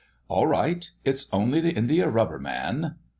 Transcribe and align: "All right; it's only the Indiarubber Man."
"All 0.29 0.47
right; 0.47 0.89
it's 1.05 1.27
only 1.31 1.61
the 1.61 1.73
Indiarubber 1.75 2.39
Man." 2.39 2.95